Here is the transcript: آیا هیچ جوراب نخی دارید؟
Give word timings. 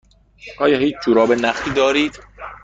آیا 0.59 0.77
هیچ 0.79 0.95
جوراب 1.05 1.31
نخی 1.33 1.71
دارید؟ 1.71 2.19